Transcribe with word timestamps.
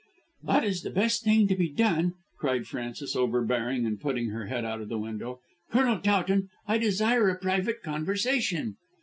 "That 0.41 0.63
is 0.63 0.81
the 0.81 0.89
best 0.89 1.23
thing 1.23 1.47
to 1.47 1.55
be 1.55 1.69
done," 1.69 2.15
cried 2.39 2.65
Frances, 2.65 3.15
overbearing, 3.15 3.85
and 3.85 4.01
putting 4.01 4.29
her 4.29 4.47
head 4.47 4.65
out 4.65 4.81
of 4.81 4.89
the 4.89 4.97
window. 4.97 5.41
"Colonel 5.69 5.99
Towton, 5.99 6.49
I 6.67 6.79
desire 6.79 7.29
a 7.29 7.37
private 7.37 7.83
conversation." 7.83 8.77